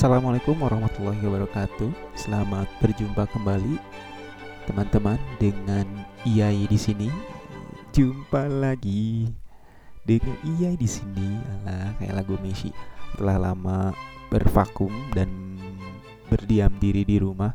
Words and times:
Assalamualaikum 0.00 0.56
warahmatullahi 0.56 1.20
wabarakatuh. 1.20 1.92
Selamat 2.16 2.64
berjumpa 2.80 3.28
kembali 3.36 3.76
teman-teman 4.64 5.20
dengan 5.36 5.84
Iyai 6.24 6.64
di 6.64 6.78
sini. 6.80 7.12
Jumpa 7.92 8.48
lagi 8.48 9.28
dengan 10.08 10.40
Iyai 10.40 10.80
di 10.80 10.88
sini. 10.88 11.36
Alah, 11.44 11.92
kayak 12.00 12.16
lagu 12.16 12.32
Messi. 12.40 12.72
Telah 13.20 13.52
lama 13.52 13.92
bervakum 14.32 14.88
dan 15.12 15.28
berdiam 16.32 16.72
diri 16.80 17.04
di 17.04 17.20
rumah. 17.20 17.52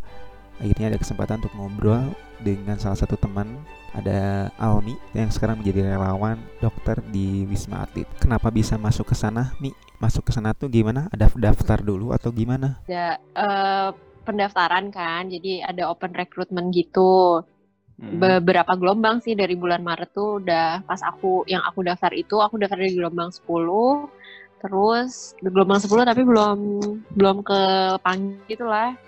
Akhirnya 0.61 0.93
ada 0.93 1.01
kesempatan 1.01 1.41
untuk 1.41 1.57
ngobrol 1.57 2.13
dengan 2.43 2.79
salah 2.79 2.97
satu 2.97 3.15
teman 3.15 3.59
ada 3.95 4.51
Almi 4.59 4.99
yang 5.15 5.31
sekarang 5.31 5.63
menjadi 5.63 5.95
relawan 5.95 6.35
dokter 6.59 6.99
di 7.09 7.47
Wisma 7.47 7.87
Atlet. 7.87 8.07
Kenapa 8.19 8.51
bisa 8.51 8.75
masuk 8.75 9.11
ke 9.11 9.15
sana, 9.15 9.55
Mi? 9.63 9.71
Masuk 10.03 10.27
ke 10.27 10.31
sana 10.35 10.51
tuh 10.51 10.67
gimana? 10.67 11.07
Ada 11.15 11.31
daftar 11.31 11.79
dulu 11.79 12.11
atau 12.11 12.29
gimana? 12.35 12.83
Ada 12.91 13.23
uh, 13.39 13.89
pendaftaran 14.27 14.91
kan, 14.91 15.31
jadi 15.31 15.63
ada 15.63 15.87
open 15.87 16.11
recruitment 16.11 16.75
gitu. 16.75 17.39
Hmm. 17.95 18.19
Beberapa 18.19 18.75
gelombang 18.75 19.23
sih 19.23 19.39
dari 19.39 19.55
bulan 19.55 19.79
Maret 19.79 20.11
tuh 20.11 20.43
udah 20.43 20.83
pas 20.83 20.99
aku 20.99 21.47
yang 21.47 21.63
aku 21.63 21.79
daftar 21.79 22.11
itu 22.11 22.43
aku 22.43 22.59
daftar 22.59 22.75
di 22.75 22.91
gelombang 22.91 23.31
10 23.31 23.47
terus 24.59 25.31
di 25.39 25.47
gelombang 25.47 25.79
10 25.79 26.03
tapi 26.03 26.21
belum 26.27 26.59
belum 27.15 27.37
ke 27.47 27.61
panggil 28.03 28.43
gitu 28.51 28.67
lah 28.67 28.99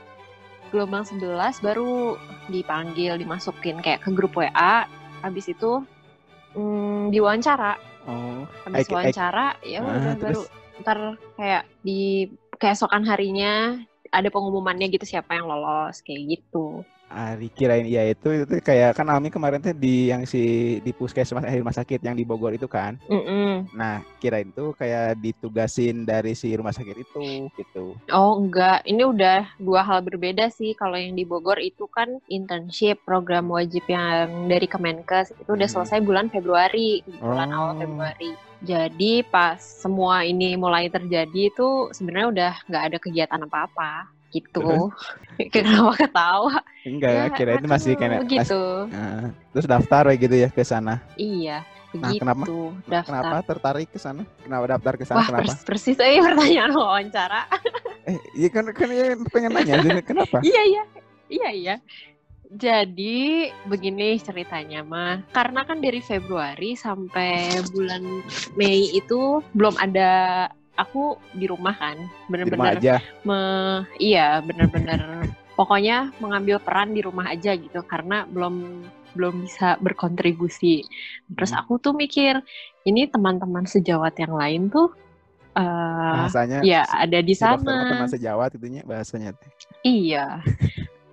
gelombang 0.70 1.04
11 1.08 1.64
baru 1.64 2.16
dipanggil 2.52 3.18
dimasukin 3.20 3.80
kayak 3.84 4.04
ke 4.04 4.10
grup 4.14 4.36
WA 4.36 4.88
habis 5.22 5.50
itu 5.50 5.84
hmm, 6.54 7.10
diwawancara. 7.12 7.76
Oh. 8.08 8.48
Habis 8.64 8.88
wawancara 8.88 9.60
ya 9.66 9.84
nah, 9.84 9.92
udah 10.00 10.16
baru 10.16 10.42
ntar 10.80 11.00
kayak 11.36 11.64
di 11.84 12.30
keesokan 12.62 13.04
harinya 13.04 13.82
ada 14.14 14.30
pengumumannya 14.32 14.88
gitu 14.88 15.04
siapa 15.04 15.36
yang 15.36 15.50
lolos 15.50 16.00
kayak 16.06 16.38
gitu 16.38 16.88
Ari 17.08 17.48
kirain 17.56 17.88
iya 17.88 18.04
itu 18.12 18.44
itu 18.44 18.60
kayak 18.60 19.00
kan 19.00 19.08
Almi 19.08 19.32
kemarin 19.32 19.64
tuh 19.64 19.72
di 19.72 20.12
yang 20.12 20.28
si 20.28 20.78
di 20.84 20.92
puskesmas 20.92 21.48
akhir 21.48 21.64
rumah 21.64 21.76
sakit 21.76 22.04
yang 22.04 22.20
di 22.20 22.28
Bogor 22.28 22.52
itu 22.52 22.68
kan. 22.68 23.00
Mm 23.08 23.24
-mm. 23.24 23.52
Nah 23.72 24.04
kirain 24.20 24.52
tuh 24.52 24.76
kayak 24.76 25.16
ditugasin 25.24 26.04
dari 26.04 26.36
si 26.36 26.52
rumah 26.52 26.76
sakit 26.76 26.96
itu 27.00 27.48
gitu. 27.56 27.96
Oh 28.12 28.36
enggak, 28.36 28.84
ini 28.84 29.08
udah 29.08 29.48
dua 29.56 29.88
hal 29.88 30.04
berbeda 30.04 30.52
sih. 30.52 30.76
Kalau 30.76 31.00
yang 31.00 31.16
di 31.16 31.24
Bogor 31.24 31.64
itu 31.64 31.88
kan 31.88 32.20
internship 32.28 33.00
program 33.08 33.48
wajib 33.48 33.88
yang 33.88 34.52
dari 34.52 34.68
Kemenkes 34.68 35.32
itu 35.32 35.56
udah 35.56 35.64
hmm. 35.64 35.76
selesai 35.80 36.04
bulan 36.04 36.28
Februari, 36.28 37.00
bulan 37.24 37.56
oh. 37.56 37.56
awal 37.56 37.74
Februari. 37.80 38.36
Jadi 38.68 39.22
pas 39.24 39.62
semua 39.62 40.26
ini 40.26 40.58
mulai 40.58 40.90
terjadi 40.92 41.54
itu 41.54 41.94
sebenarnya 41.94 42.28
udah 42.28 42.54
nggak 42.68 42.84
ada 42.90 42.98
kegiatan 42.98 43.42
apa-apa 43.46 44.17
gitu. 44.32 44.92
Kenapa 45.54 45.94
ketawa? 45.96 46.60
Enggak, 46.82 47.12
ya, 47.14 47.26
kira 47.36 47.52
itu 47.62 47.68
masih 47.70 47.92
kayak 47.94 48.26
begitu. 48.26 48.62
Nah, 48.90 49.30
terus 49.54 49.68
daftar 49.70 50.04
gitu 50.18 50.36
ya 50.36 50.50
ke 50.50 50.64
sana. 50.66 50.98
Iya, 51.14 51.62
nah, 51.94 52.10
begitu. 52.10 52.24
Nah, 52.24 52.24
kenapa? 52.24 52.46
Daftar. 52.90 53.06
Kenapa 53.06 53.38
tertarik 53.46 53.90
ke 53.94 54.00
sana? 54.02 54.22
Kenapa 54.42 54.66
daftar 54.66 54.94
ke 54.98 55.06
sana? 55.06 55.24
Kenapa? 55.30 55.42
Persis, 55.46 55.62
persis 55.62 55.98
aja 56.02 56.20
pertanyaan 56.26 56.72
wawancara. 56.74 57.42
eh, 58.10 58.18
iya 58.34 58.50
kan 58.50 58.66
kan 58.74 58.90
ya 58.90 59.14
pengen 59.30 59.52
nanya, 59.54 59.76
kenapa? 60.10 60.42
iya, 60.42 60.62
iya. 60.66 60.84
Iya, 61.28 61.50
iya. 61.52 61.76
Jadi 62.48 63.52
begini 63.68 64.16
ceritanya 64.24 64.80
mah, 64.80 65.20
karena 65.36 65.68
kan 65.68 65.84
dari 65.84 66.00
Februari 66.00 66.80
sampai 66.80 67.60
bulan 67.76 68.24
Mei 68.56 68.88
itu 68.96 69.44
belum 69.52 69.76
ada 69.76 70.48
aku 70.78 71.18
di 71.34 71.50
rumah 71.50 71.74
kan 71.76 71.98
bener-bener 72.30 73.02
me 73.26 73.40
iya 73.98 74.40
bener-bener 74.46 75.26
pokoknya 75.60 76.14
mengambil 76.22 76.62
peran 76.62 76.94
di 76.94 77.02
rumah 77.02 77.34
aja 77.34 77.58
gitu 77.58 77.82
karena 77.84 78.30
belum 78.30 78.86
belum 79.18 79.50
bisa 79.50 79.82
berkontribusi. 79.82 80.86
Terus 81.34 81.50
hmm. 81.50 81.60
aku 81.66 81.82
tuh 81.82 81.98
mikir 81.98 82.38
ini 82.86 83.10
teman-teman 83.10 83.66
sejawat 83.66 84.14
yang 84.22 84.38
lain 84.38 84.70
tuh 84.70 84.94
uh, 85.58 86.22
bahasanya 86.22 86.62
ya 86.62 86.86
ada 86.86 87.18
di 87.26 87.34
sana. 87.34 87.90
teman 87.90 88.14
sejawat 88.14 88.54
itunya 88.54 88.86
bahasanya? 88.86 89.34
Iya 89.82 90.46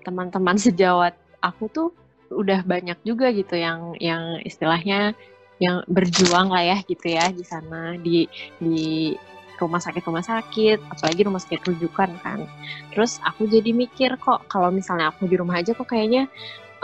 teman-teman 0.04 0.60
sejawat 0.60 1.16
aku 1.40 1.64
tuh 1.72 1.88
udah 2.28 2.60
banyak 2.62 3.00
juga 3.02 3.32
gitu 3.32 3.56
yang 3.56 3.96
yang 3.98 4.38
istilahnya 4.44 5.16
yang 5.58 5.80
berjuang 5.88 6.52
lah 6.52 6.62
ya 6.62 6.78
gitu 6.84 7.08
ya 7.08 7.32
di 7.32 7.44
sana 7.46 7.96
di 7.96 8.28
di 8.60 9.16
rumah 9.64 9.80
sakit 9.80 10.04
rumah 10.04 10.22
sakit 10.24 10.78
apalagi 10.92 11.20
rumah 11.24 11.40
sakit 11.40 11.60
rujukan 11.64 12.10
kan. 12.20 12.44
Terus 12.92 13.18
aku 13.24 13.48
jadi 13.48 13.72
mikir 13.72 14.20
kok 14.20 14.44
kalau 14.52 14.68
misalnya 14.68 15.08
aku 15.10 15.24
di 15.24 15.40
rumah 15.40 15.64
aja 15.64 15.72
kok 15.72 15.88
kayaknya 15.88 16.28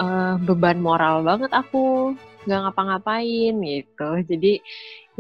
uh, 0.00 0.41
beban 0.41 0.80
moral 0.80 1.20
banget 1.20 1.52
aku 1.52 2.16
nggak 2.48 2.60
ngapa-ngapain 2.64 3.54
gitu. 3.60 4.10
Jadi 4.24 4.52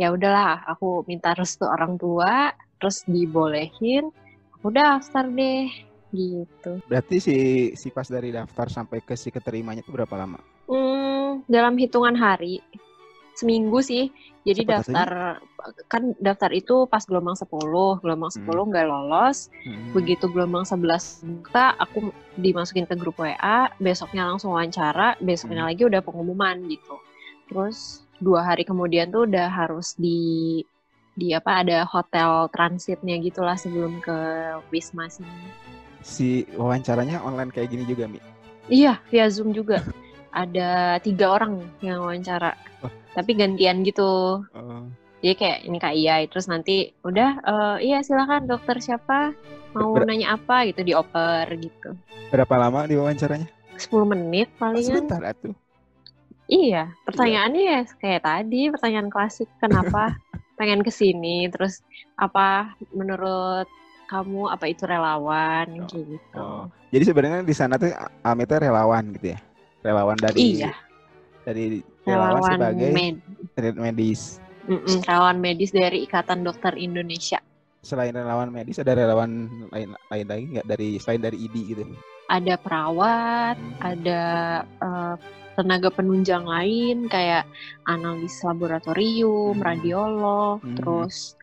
ya 0.00 0.08
udahlah 0.08 0.64
aku 0.64 1.04
minta 1.04 1.36
restu 1.36 1.68
orang 1.68 2.00
tua 2.00 2.56
terus 2.80 3.04
dibolehin 3.04 4.08
aku 4.56 4.72
daftar 4.72 5.28
deh 5.28 5.68
gitu. 6.10 6.82
Berarti 6.88 7.16
si 7.22 7.36
si 7.76 7.88
pas 7.92 8.08
dari 8.08 8.34
daftar 8.34 8.66
sampai 8.66 9.04
ke 9.04 9.14
si 9.14 9.30
keterimanya 9.30 9.84
itu 9.84 9.92
berapa 9.94 10.14
lama? 10.16 10.40
Hmm, 10.66 11.46
dalam 11.46 11.78
hitungan 11.78 12.16
hari. 12.18 12.60
Seminggu 13.36 13.80
sih. 13.80 14.10
Jadi 14.44 14.64
Cepat 14.64 14.88
daftar. 14.88 15.10
Kan 15.86 16.12
daftar 16.18 16.50
itu 16.50 16.88
pas 16.90 17.04
gelombang 17.04 17.36
10, 17.36 17.46
gelombang 18.00 18.32
10 18.32 18.42
hmm. 18.44 18.68
nggak 18.72 18.86
lolos. 18.88 19.48
Hmm. 19.64 19.92
Begitu 19.94 20.26
gelombang 20.32 20.64
11 20.64 21.24
buka, 21.44 21.76
aku 21.78 22.10
dimasukin 22.40 22.88
ke 22.88 22.94
grup 22.96 23.20
WA, 23.20 23.70
besoknya 23.78 24.26
langsung 24.26 24.56
wawancara, 24.56 25.20
besoknya 25.20 25.64
hmm. 25.64 25.70
lagi 25.70 25.82
udah 25.86 26.00
pengumuman 26.00 26.56
gitu. 26.66 26.94
Terus 27.50 28.06
dua 28.20 28.44
hari 28.44 28.68
kemudian 28.68 29.08
tuh 29.08 29.24
udah 29.24 29.48
harus 29.48 29.96
di 29.96 30.60
di 31.16 31.34
apa 31.36 31.64
ada 31.64 31.84
hotel 31.84 32.48
transitnya 32.54 33.20
gitulah 33.20 33.58
sebelum 33.58 34.00
ke 34.00 34.16
Wisma 34.72 35.10
sini. 35.10 35.50
Si 36.00 36.48
wawancaranya 36.56 37.20
online 37.20 37.52
kayak 37.52 37.76
gini 37.76 37.84
juga, 37.84 38.08
Mi? 38.08 38.22
Iya, 38.70 39.02
via 39.10 39.26
Zoom 39.28 39.52
juga. 39.52 39.84
ada 40.30 40.98
tiga 41.02 41.34
orang 41.34 41.58
yang 41.82 42.06
wawancara 42.06 42.54
oh. 42.86 42.92
tapi 43.14 43.34
gantian 43.34 43.82
gitu 43.82 44.42
uh. 44.54 44.86
Jadi 45.20 45.34
kayak 45.36 45.58
ini 45.68 45.76
kak 45.76 45.94
Iya 45.96 46.14
terus 46.28 46.46
nanti 46.48 46.96
udah 47.04 47.30
uh, 47.44 47.76
iya 47.78 48.00
silakan 48.00 48.48
dokter 48.48 48.80
siapa 48.80 49.36
mau 49.76 49.94
Ber 49.94 50.08
nanya 50.08 50.34
apa 50.34 50.66
gitu 50.66 50.82
dioper 50.82 51.46
gitu 51.60 51.94
berapa 52.32 52.54
lama 52.56 52.88
di 52.88 52.96
wawancaranya 52.96 53.48
10 53.76 54.12
menit 54.16 54.48
paling 54.56 54.82
sebentar 54.82 55.20
tuh 55.38 55.54
iya 56.50 56.90
pertanyaannya 57.06 57.62
iya. 57.62 57.80
ya 57.84 57.92
kayak 58.00 58.22
tadi 58.26 58.60
pertanyaan 58.72 59.08
klasik 59.12 59.48
kenapa 59.62 60.16
pengen 60.58 60.82
ke 60.84 60.92
sini 60.92 61.48
terus 61.48 61.80
apa 62.18 62.74
menurut 62.92 63.68
kamu 64.10 64.50
apa 64.50 64.66
itu 64.66 64.84
relawan 64.90 65.68
oh. 65.80 65.86
gitu 65.86 66.40
oh. 66.40 66.64
jadi 66.90 67.04
sebenarnya 67.06 67.40
di 67.46 67.54
sana 67.54 67.78
tuh 67.78 67.94
Amita 68.26 68.58
relawan 68.58 69.14
gitu 69.14 69.36
ya 69.36 69.38
relawan 69.80 70.18
dari 70.18 70.36
iya. 70.58 70.74
dari 71.46 71.80
relawan, 72.04 72.36
relawan 72.36 72.52
sebagai 72.52 72.90
med 72.92 73.16
medis. 73.80 74.42
Mm-mm, 74.70 75.02
relawan 75.02 75.42
medis 75.42 75.74
dari 75.74 76.06
Ikatan 76.06 76.46
Dokter 76.46 76.78
Indonesia. 76.78 77.42
Selain 77.82 78.14
relawan 78.14 78.54
medis 78.54 78.78
ada 78.78 78.94
relawan 78.94 79.50
lain 79.74 79.90
lain 80.12 80.26
lagi 80.30 80.44
nggak 80.54 80.68
dari 80.68 80.88
selain 81.02 81.22
dari 81.26 81.36
ID 81.42 81.56
gitu? 81.74 81.82
Ada 82.30 82.54
perawat, 82.60 83.58
hmm. 83.58 83.74
ada 83.82 84.22
uh, 84.78 85.14
tenaga 85.58 85.90
penunjang 85.90 86.46
lain 86.46 87.10
kayak 87.10 87.50
analis 87.90 88.38
laboratorium, 88.46 89.58
hmm. 89.58 89.64
radiolog, 89.66 90.62
hmm. 90.62 90.76
terus 90.78 91.34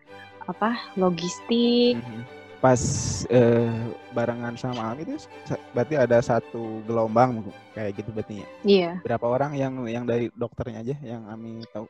apa 0.47 0.80
logistik. 0.95 2.00
Hmm 2.00 2.38
pas 2.57 2.81
uh, 3.30 3.69
barengan 4.18 4.57
sama 4.57 4.94
Ami 4.94 5.06
itu 5.06 5.30
berarti 5.77 5.94
ada 5.94 6.18
satu 6.19 6.81
gelombang 6.89 7.45
kayak 7.77 8.01
gitu 8.01 8.09
berarti 8.09 8.41
ya? 8.41 8.47
Iya. 8.65 8.91
Berapa 9.06 9.25
orang 9.30 9.51
yang 9.53 9.85
yang 9.85 10.03
dari 10.09 10.33
dokternya 10.33 10.81
aja 10.81 10.95
yang 11.06 11.21
Ami 11.30 11.62
tahu? 11.69 11.85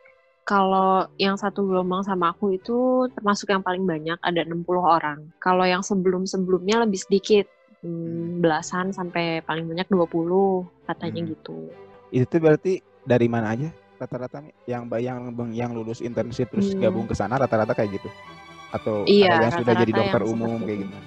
Kalau 0.48 1.12
yang 1.20 1.36
satu 1.36 1.68
gelombang 1.68 2.08
sama 2.08 2.32
aku 2.32 2.56
itu 2.56 3.12
termasuk 3.20 3.52
yang 3.52 3.60
paling 3.60 3.84
banyak 3.84 4.16
ada 4.24 4.48
60 4.48 4.64
orang. 4.80 5.28
Kalau 5.44 5.68
yang 5.68 5.84
sebelum-sebelumnya 5.84 6.88
lebih 6.88 7.04
sedikit, 7.04 7.52
hmm, 7.84 8.40
belasan 8.40 8.96
sampai 8.96 9.44
paling 9.44 9.68
banyak 9.68 9.92
20 9.92 10.88
katanya 10.88 11.22
hmm. 11.28 11.30
gitu. 11.36 11.58
Itu 12.16 12.36
berarti 12.40 12.80
dari 13.04 13.28
mana 13.28 13.52
aja 13.52 13.70
rata-rata 14.00 14.40
yang 14.70 14.88
yang 15.04 15.36
yang 15.52 15.72
lulus 15.76 16.00
internship 16.00 16.48
terus 16.48 16.72
hmm. 16.72 16.80
gabung 16.80 17.12
ke 17.12 17.16
sana 17.18 17.36
rata-rata 17.36 17.76
kayak 17.76 18.00
gitu? 18.00 18.08
atau 18.72 19.08
iya, 19.08 19.40
ada 19.40 19.48
yang 19.48 19.56
sudah 19.64 19.76
jadi 19.80 19.92
dokter 19.96 20.22
umum 20.28 20.60
kayak 20.68 20.80
gitu? 20.88 20.98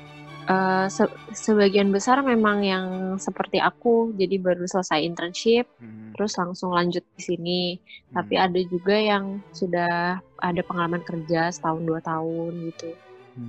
Uh, 0.50 0.90
se 0.90 1.06
sebagian 1.30 1.94
besar 1.94 2.26
memang 2.26 2.66
yang 2.66 2.86
seperti 3.22 3.62
aku, 3.62 4.10
jadi 4.18 4.34
baru 4.42 4.66
selesai 4.66 4.98
internship, 4.98 5.70
hmm. 5.78 6.18
terus 6.18 6.34
langsung 6.34 6.74
lanjut 6.74 7.06
di 7.14 7.22
sini. 7.22 7.62
Hmm. 7.78 8.18
Tapi 8.18 8.34
ada 8.34 8.60
juga 8.66 8.98
yang 8.98 9.38
sudah 9.54 10.18
ada 10.18 10.60
pengalaman 10.66 11.06
kerja 11.06 11.54
setahun 11.54 11.86
dua 11.86 12.02
tahun 12.02 12.74
gitu. 12.74 12.90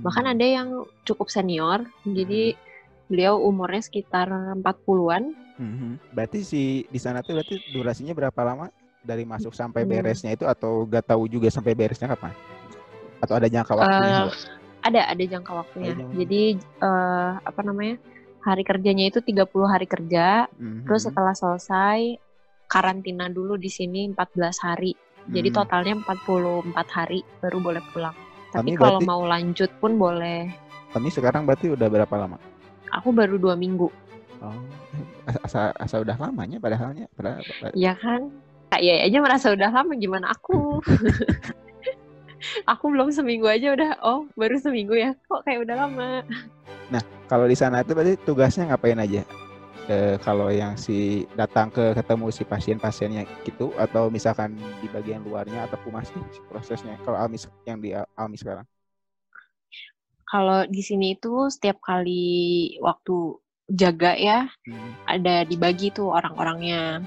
Bahkan 0.00 0.24
ada 0.30 0.46
yang 0.46 0.86
cukup 1.02 1.28
senior, 1.28 1.84
jadi 2.06 2.54
beliau 3.10 3.42
umurnya 3.42 3.82
sekitar 3.84 4.30
40-an. 4.56 5.34
Mhm. 5.60 6.16
Berarti 6.16 6.38
si 6.46 6.62
di 6.88 6.96
sana 6.96 7.20
tuh 7.20 7.36
berarti 7.36 7.60
durasinya 7.74 8.14
berapa 8.16 8.40
lama 8.40 8.72
dari 9.04 9.26
masuk 9.26 9.52
sampai 9.52 9.84
Hmm. 9.84 9.90
beresnya 9.92 10.32
itu 10.32 10.46
atau 10.46 10.86
gak 10.86 11.12
tahu 11.12 11.28
juga 11.28 11.52
sampai 11.52 11.76
beresnya 11.76 12.08
kapan? 12.08 12.32
Atau 13.20 13.34
ada 13.36 13.50
jangka 13.50 13.74
waktunya? 13.74 14.00
Eh, 14.00 14.12
nggak? 14.30 14.61
Ada 14.82 15.00
ada 15.06 15.22
jangka 15.22 15.52
waktunya. 15.54 15.90
Ada 15.90 16.02
jangka. 16.02 16.14
Jadi 16.18 16.42
eh, 16.58 17.30
apa 17.38 17.60
namanya? 17.62 17.96
Hari 18.42 18.62
kerjanya 18.62 19.04
itu 19.06 19.22
30 19.22 19.46
hari 19.64 19.86
kerja, 19.86 20.50
Mhm. 20.52 20.82
terus 20.82 21.06
setelah 21.06 21.30
selesai 21.30 22.18
karantina 22.66 23.30
dulu 23.30 23.54
di 23.54 23.70
sini 23.70 24.10
14 24.10 24.58
hari. 24.58 24.92
Jadi 25.24 25.54
Hmm. 25.54 25.56
totalnya 25.56 25.94
44 26.02 26.88
hari 26.90 27.22
baru 27.38 27.62
boleh 27.62 27.82
pulang. 27.88 28.16
Tapi 28.50 28.74
kalau 28.74 28.98
berarti- 28.98 29.06
mau 29.06 29.22
lanjut 29.22 29.70
pun 29.78 29.94
boleh. 29.94 30.50
Kami 30.90 31.08
sekarang 31.08 31.46
berarti 31.46 31.70
udah 31.70 31.86
berapa 31.86 32.14
lama? 32.18 32.36
Aku 32.92 33.14
baru 33.14 33.38
dua 33.38 33.54
minggu, 33.54 33.86
Oh, 34.42 34.58
asa, 35.46 35.70
asa 35.72 36.02
udah 36.02 36.18
lamanya 36.18 36.58
padahalnya. 36.58 37.06
Padahal, 37.14 37.46
padahal- 37.46 37.78
ya 37.78 37.94
kan? 37.94 38.26
Kak 38.68 38.82
Yaya 38.82 39.06
aja 39.06 39.18
merasa 39.22 39.46
udah 39.54 39.70
lama, 39.70 39.94
gimana 39.94 40.34
aku? 40.34 40.82
aku 42.66 42.84
belum 42.92 43.10
seminggu 43.14 43.46
aja 43.46 43.74
udah, 43.74 43.90
oh 44.02 44.26
baru 44.34 44.56
seminggu 44.58 44.94
ya, 44.96 45.14
kok 45.28 45.42
kayak 45.46 45.66
udah 45.66 45.76
lama. 45.86 46.10
Kalau 47.32 47.48
di 47.48 47.56
sana 47.56 47.80
itu 47.80 47.96
berarti 47.96 48.20
tugasnya 48.28 48.68
ngapain 48.68 49.00
aja? 49.00 49.24
Eh, 49.88 50.20
kalau 50.20 50.52
yang 50.52 50.76
si 50.76 51.24
datang 51.32 51.72
ke 51.72 51.96
ketemu 51.96 52.28
si 52.28 52.44
pasien-pasiennya 52.44 53.24
gitu 53.42 53.72
atau 53.80 54.12
misalkan 54.12 54.54
di 54.78 54.86
bagian 54.92 55.24
luarnya 55.24 55.64
atau 55.64 55.80
masih 55.90 56.14
si 56.30 56.38
prosesnya 56.46 56.94
kalau 57.02 57.18
Almi 57.18 57.34
yang 57.66 57.82
di 57.82 57.90
Almi 58.14 58.38
sekarang 58.38 58.62
Kalau 60.28 60.68
di 60.70 60.84
sini 60.84 61.18
itu 61.18 61.50
setiap 61.50 61.82
kali 61.82 62.76
waktu 62.84 63.42
jaga 63.68 64.12
ya, 64.16 64.48
Hmm. 64.68 64.92
ada 65.08 65.44
dibagi 65.48 65.92
tuh 65.92 66.08
orang-orangnya. 66.08 67.04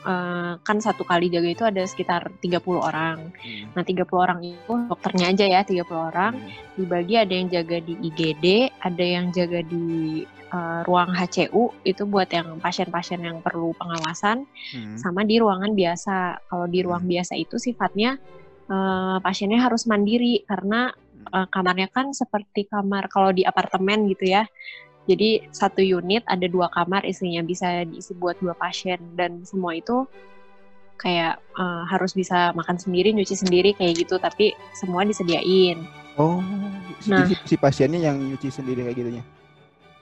Eh, 0.00 0.52
kan 0.64 0.80
satu 0.80 1.04
kali 1.04 1.28
jaga 1.28 1.48
itu 1.52 1.64
ada 1.68 1.84
sekitar 1.84 2.32
30 2.40 2.80
orang. 2.80 3.28
Hmm. 3.36 3.76
Nah, 3.76 3.84
30 3.84 4.24
orang 4.24 4.40
itu 4.40 4.72
dokternya 4.88 5.28
aja 5.28 5.44
ya, 5.44 5.60
30 5.60 6.08
orang. 6.08 6.40
Hmm. 6.40 6.48
Dibagi 6.80 7.14
ada 7.20 7.32
yang 7.36 7.48
jaga 7.52 7.76
di 7.84 7.94
IGD, 8.08 8.44
ada 8.80 9.04
yang 9.04 9.28
jaga 9.28 9.60
di 9.60 10.24
eh, 10.50 10.80
ruang 10.82 11.14
HCU, 11.14 11.86
itu 11.86 12.02
buat 12.10 12.26
yang 12.34 12.58
pasien-pasien 12.58 13.22
yang 13.22 13.38
perlu 13.38 13.70
pengawasan, 13.78 14.42
Hmm. 14.74 14.98
sama 14.98 15.22
di 15.22 15.38
ruangan 15.38 15.78
biasa. 15.78 16.42
Kalau 16.50 16.66
di 16.66 16.82
ruang 16.82 17.06
Hmm. 17.06 17.12
biasa 17.12 17.38
itu 17.38 17.60
sifatnya 17.60 18.16
eh, 18.70 19.16
pasiennya 19.22 19.62
harus 19.62 19.84
mandiri, 19.84 20.42
karena 20.48 20.90
eh, 21.30 21.46
kamarnya 21.52 21.92
kan 21.92 22.10
seperti 22.16 22.66
kamar 22.66 23.06
kalau 23.12 23.30
di 23.30 23.44
apartemen 23.44 24.08
gitu 24.08 24.26
ya. 24.32 24.42
Jadi 25.10 25.42
satu 25.50 25.82
unit 25.82 26.22
ada 26.30 26.46
dua 26.46 26.70
kamar 26.70 27.02
isinya 27.02 27.42
bisa 27.42 27.82
diisi 27.82 28.14
buat 28.14 28.38
dua 28.38 28.54
pasien 28.54 29.02
dan 29.18 29.42
semua 29.42 29.74
itu 29.74 30.06
kayak 31.02 31.42
eh, 31.42 31.82
harus 31.90 32.14
bisa 32.14 32.54
makan 32.54 32.78
sendiri, 32.78 33.10
nyuci 33.10 33.34
sendiri 33.34 33.74
kayak 33.74 34.06
gitu, 34.06 34.22
tapi 34.22 34.54
semua 34.78 35.02
disediain. 35.02 35.82
Oh, 36.14 36.38
Nah. 37.08 37.24
si, 37.26 37.34
si 37.48 37.56
pasiennya 37.56 38.12
yang 38.12 38.20
nyuci 38.20 38.52
sendiri 38.52 38.84
kayak 38.86 38.96
gitunya. 39.00 39.24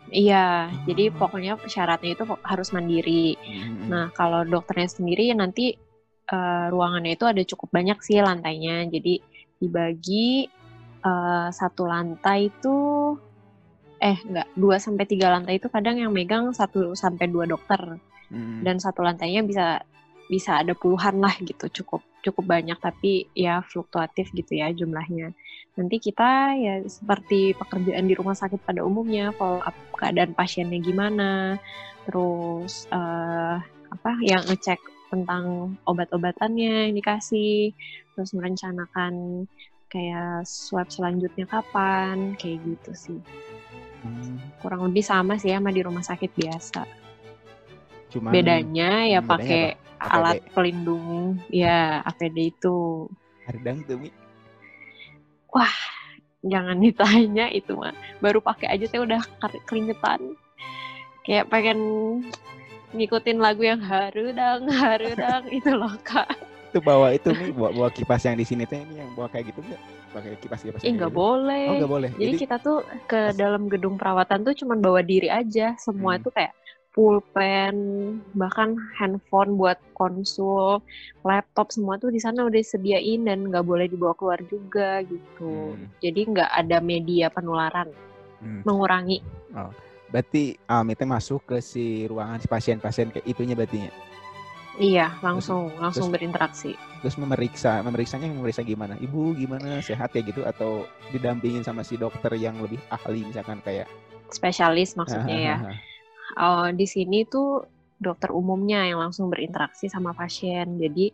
Iya, 0.08 0.72
jadi 0.88 1.12
Oh. 1.12 1.20
pokoknya 1.20 1.60
syaratnya 1.68 2.16
itu 2.16 2.24
harus 2.42 2.68
mandiri. 2.72 3.36
Hmm. 3.36 3.86
Nah, 3.92 4.04
kalau 4.12 4.44
dokternya 4.44 4.88
sendiri 4.88 5.32
nanti 5.32 5.76
eh, 6.28 6.66
ruangannya 6.68 7.16
itu 7.16 7.24
ada 7.24 7.40
cukup 7.40 7.72
banyak 7.72 7.96
sih 8.04 8.20
lantainya. 8.20 8.84
Jadi 8.92 9.20
dibagi 9.56 10.44
eh, 10.98 11.48
satu 11.54 11.86
lantai 11.86 12.50
itu 12.50 12.76
eh 13.98 14.18
enggak, 14.22 14.48
2 14.54 14.76
sampai 14.78 15.04
3 15.06 15.26
lantai 15.34 15.58
itu 15.58 15.66
kadang 15.66 15.98
yang 15.98 16.14
megang 16.14 16.50
1 16.54 16.94
sampai 16.94 17.26
2 17.30 17.46
dokter 17.50 17.98
Hmm. 18.28 18.60
dan 18.60 18.76
satu 18.76 19.00
lantainya 19.00 19.40
bisa 19.40 19.80
bisa 20.28 20.60
ada 20.60 20.76
puluhan 20.76 21.24
lah 21.24 21.32
gitu, 21.40 21.72
cukup 21.80 22.04
cukup 22.20 22.44
banyak 22.44 22.76
tapi 22.76 23.24
ya 23.32 23.64
fluktuatif 23.64 24.28
gitu 24.36 24.60
ya 24.60 24.68
jumlahnya. 24.76 25.32
Nanti 25.80 25.96
kita 25.96 26.52
ya 26.60 26.84
seperti 26.84 27.56
pekerjaan 27.56 28.04
di 28.04 28.12
rumah 28.12 28.36
sakit 28.36 28.60
pada 28.60 28.84
umumnya, 28.84 29.32
follow 29.32 29.64
up 29.64 29.72
keadaan 29.96 30.36
pasiennya 30.36 30.84
gimana, 30.84 31.56
terus 32.04 32.84
eh, 32.92 33.56
apa 33.64 34.12
yang 34.20 34.44
ngecek 34.44 34.76
tentang 35.08 35.72
obat-obatannya 35.88 36.92
yang 36.92 36.94
dikasih, 37.00 37.72
terus 38.12 38.36
merencanakan 38.36 39.48
kayak 39.88 40.44
swab 40.44 40.92
selanjutnya 40.92 41.48
kapan, 41.48 42.36
kayak 42.36 42.60
gitu 42.60 42.92
sih. 42.92 43.20
Kurang 44.58 44.86
lebih 44.90 45.04
sama 45.06 45.38
sih 45.38 45.54
sama 45.54 45.70
di 45.70 45.80
rumah 45.82 46.02
sakit 46.02 46.30
biasa. 46.34 46.82
Cuman 48.08 48.32
Bedanya 48.32 49.06
ya 49.06 49.20
hmm, 49.22 49.28
pakai 49.28 49.78
alat 49.98 50.42
pelindung 50.54 51.38
ya 51.50 52.02
APD 52.02 52.54
itu. 52.54 53.06
Hardang 53.46 53.84
tuh 53.86 53.96
Mi. 54.00 54.10
Jangan 56.46 56.78
ditanya 56.78 57.50
itu 57.50 57.74
mah. 57.74 57.94
Baru 58.22 58.38
pakai 58.38 58.70
aja 58.70 58.86
saya 58.86 59.02
udah 59.02 59.20
ker- 59.42 59.62
keringetan. 59.66 60.38
Kayak 61.26 61.50
pengen 61.50 61.78
ngikutin 62.94 63.38
lagu 63.42 63.66
yang 63.66 63.82
harudang 63.82 64.70
harudang 64.70 65.44
itu 65.58 65.70
loh 65.74 65.92
kak. 66.06 66.30
Itu 66.70 66.78
bawa 66.78 67.10
itu 67.12 67.34
Mi, 67.34 67.50
bawa, 67.50 67.70
bawa 67.74 67.88
kipas 67.90 68.22
yang 68.24 68.38
di 68.38 68.46
sini 68.46 68.64
teh 68.64 68.78
ini 68.78 69.02
yang 69.02 69.10
bawa 69.18 69.26
kayak 69.28 69.50
gitu 69.50 69.60
enggak? 69.66 69.82
Pakai 70.08 70.40
kipas-kipas. 70.40 70.80
Ih 70.80 70.88
yang 70.88 70.96
nggak 71.04 71.12
gitu. 71.12 71.20
boleh. 71.20 71.66
Oh, 71.68 71.74
nggak 71.78 71.92
boleh. 71.92 72.10
Jadi, 72.16 72.36
kita 72.40 72.56
tuh 72.58 72.78
ke 73.04 73.20
pas- 73.28 73.36
dalam 73.36 73.68
gedung 73.68 74.00
perawatan 74.00 74.40
tuh 74.42 74.54
cuman 74.56 74.78
bawa 74.80 75.00
diri 75.04 75.28
aja. 75.28 75.76
Semua 75.76 76.16
Hmm. 76.16 76.20
itu 76.24 76.28
kayak 76.32 76.52
pulpen, 76.92 77.76
bahkan 78.34 78.74
handphone 78.98 79.54
buat 79.54 79.78
konsul, 79.94 80.82
laptop 81.22 81.70
semua 81.70 81.94
tuh 81.94 82.10
di 82.10 82.18
sana 82.18 82.42
udah 82.42 82.58
disediain 82.58 83.22
dan 83.22 83.46
nggak 83.46 83.62
boleh 83.62 83.86
dibawa 83.86 84.18
keluar 84.18 84.40
juga 84.42 85.04
gitu. 85.06 85.78
Hmm. 85.78 85.86
Jadi 86.02 86.20
nggak 86.26 86.50
ada 86.50 86.82
media 86.82 87.30
penularan, 87.30 87.86
Hmm. 88.42 88.66
mengurangi. 88.66 89.22
Berarti 90.08 90.56
Almi 90.64 90.96
teh 90.96 91.04
masuk 91.04 91.44
ke 91.44 91.56
si 91.60 92.08
ruangan 92.08 92.40
si 92.40 92.48
pasien-pasien 92.48 93.12
kayak 93.12 93.28
itunya 93.28 93.52
berarti 93.52 93.78
ya. 93.86 93.92
Iya, 94.78 95.18
langsung 95.20 95.74
langsung 95.76 96.06
terus- 96.08 96.14
berinteraksi. 96.14 96.72
Terus 97.02 97.18
memeriksa, 97.18 97.82
memeriksanya 97.82 98.30
memeriksa 98.30 98.62
gimana? 98.62 98.94
Ibu 98.96 99.34
gimana? 99.34 99.82
Sehat 99.82 100.14
ya 100.14 100.22
gitu 100.22 100.46
atau 100.46 100.86
didampingin 101.10 101.62
sama 101.62 101.82
si 101.82 101.98
dokter 101.98 102.30
yang 102.34 102.58
lebih 102.62 102.78
ahli 102.88 103.26
misalkan 103.26 103.58
kayak 103.60 103.90
Spesialis 104.30 104.92
maksudnya 104.94 105.36
ya. 105.36 105.56
Oh, 106.36 106.68
di 106.70 106.84
sini 106.84 107.24
tuh 107.24 107.64
dokter 107.96 108.30
umumnya 108.30 108.84
yang 108.84 109.00
langsung 109.00 109.26
berinteraksi 109.28 109.88
sama 109.88 110.12
pasien. 110.12 110.78
Jadi 110.78 111.10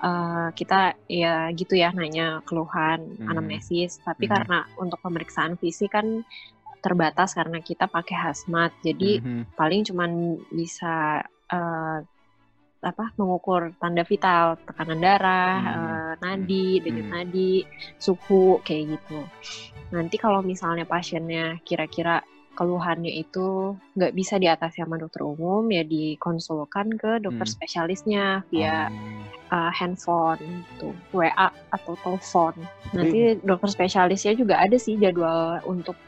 eh, 0.00 0.48
kita 0.52 1.00
ya 1.08 1.48
gitu 1.52 1.80
ya 1.80 1.88
nanya 1.88 2.44
keluhan, 2.44 3.00
Hmm. 3.20 3.30
anamnesis. 3.30 4.00
Tapi 4.00 4.28
Hmm. 4.28 4.32
karena 4.36 4.58
untuk 4.76 5.00
pemeriksaan 5.00 5.56
fisik 5.56 5.92
kan 5.92 6.20
terbatas 6.80 7.32
karena 7.32 7.62
kita 7.64 7.88
pakai 7.88 8.12
hazmat. 8.12 8.76
Jadi 8.80 9.22
Mhm. 9.22 9.54
paling 9.54 9.80
cuman 9.84 10.10
bisa 10.50 11.20
eh, 11.44 11.98
apa 12.84 13.10
mengukur 13.16 13.72
tanda 13.80 14.04
vital, 14.04 14.60
tekanan 14.68 15.00
darah, 15.00 15.56
Hmm. 15.58 15.72
eh, 15.72 16.12
nadi, 16.20 16.66
denyut 16.84 17.08
Hmm. 17.08 17.14
nadi, 17.16 17.64
suhu 17.96 18.60
kayak 18.62 19.00
gitu. 19.00 19.18
Nanti 19.90 20.16
kalau 20.20 20.44
misalnya 20.44 20.84
pasiennya 20.84 21.58
kira-kira 21.64 22.20
keluhannya 22.54 23.10
itu 23.10 23.74
nggak 23.98 24.14
bisa 24.14 24.38
diatasi 24.38 24.78
sama 24.86 24.94
dokter 24.94 25.26
umum 25.26 25.66
ya 25.74 25.82
dikonsulkan 25.82 26.94
ke 26.94 27.18
dokter 27.18 27.50
Hmm. 27.50 27.54
spesialisnya 27.58 28.24
via 28.52 28.86
Oh. 28.86 29.54
uh, 29.54 29.70
handphone 29.74 30.38
gitu, 30.40 30.94
WA 31.10 31.50
atau 31.70 31.94
telepon. 32.02 32.54
Nanti 32.94 33.38
dokter 33.42 33.70
spesialisnya 33.70 34.38
juga 34.38 34.62
ada 34.62 34.78
sih 34.78 34.94
jadwal 34.98 35.62
untuk 35.66 35.98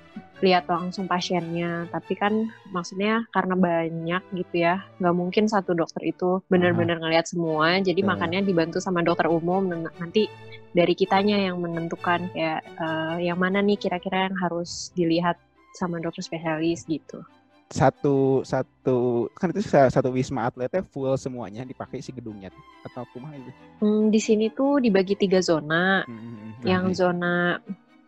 lihat 0.43 0.69
langsung 0.69 1.09
pasiennya. 1.09 1.89
Tapi 1.89 2.13
kan 2.17 2.33
maksudnya 2.69 3.25
karena 3.33 3.55
banyak 3.57 4.23
gitu 4.37 4.55
ya, 4.65 4.85
nggak 5.01 5.17
mungkin 5.17 5.45
satu 5.49 5.73
dokter 5.73 6.03
itu 6.05 6.41
benar-benar 6.53 7.01
ngelihat 7.01 7.27
semua. 7.29 7.81
Jadi 7.81 8.01
Betul. 8.01 8.11
makanya 8.13 8.41
dibantu 8.45 8.79
sama 8.81 9.01
dokter 9.01 9.29
umum. 9.29 9.69
Dan 9.69 9.89
Nanti 9.97 10.29
dari 10.77 10.93
kitanya 10.93 11.41
yang 11.41 11.57
menentukan 11.61 12.29
kayak 12.37 12.61
eh, 12.65 13.17
yang 13.33 13.39
mana 13.41 13.65
nih 13.65 13.81
kira-kira 13.81 14.29
yang 14.29 14.37
harus 14.37 14.93
dilihat 14.93 15.41
sama 15.77 16.01
dokter 16.01 16.25
spesialis 16.25 16.85
gitu. 16.89 17.21
satu 17.67 18.47
satu 18.47 19.27
kan 19.35 19.51
itu 19.51 19.59
sa- 19.67 19.91
satu 19.91 20.15
wisma 20.15 20.47
atletnya 20.47 20.87
full 20.87 21.11
semuanya 21.19 21.67
dipakai 21.67 21.99
si 21.99 22.15
gedungnya 22.15 22.55
atau 22.87 23.03
kumaha 23.11 23.35
itu 23.35 23.51
Hmm, 23.83 24.07
di 24.09 24.23
sini 24.23 24.55
tuh 24.55 24.79
dibagi 24.79 25.19
tiga 25.19 25.43
zona. 25.43 26.07
Mhm. 26.07 26.63
yang 26.63 26.85
Nah, 26.89 26.95
zona 26.95 27.35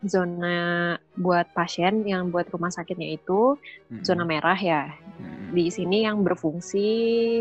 zona 0.07 0.95
buat 1.19 1.51
pasien 1.55 2.07
yang 2.07 2.31
buat 2.31 2.47
rumah 2.51 2.71
sakitnya 2.71 3.19
itu 3.19 3.59
mhm. 3.91 4.05
zona 4.07 4.23
merah 4.23 4.59
ya 4.59 4.95
Mhm. 5.19 5.51
di 5.57 5.67
sini 5.75 6.07
yang 6.07 6.23
berfungsi 6.23 6.87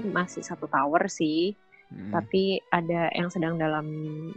masih 0.01 0.41
satu 0.41 0.65
tower 0.65 1.05
sih 1.05 1.53
Mhm. 1.93 2.11
tapi 2.11 2.57
ada 2.73 3.13
yang 3.13 3.29
sedang 3.29 3.55
dalam 3.55 3.85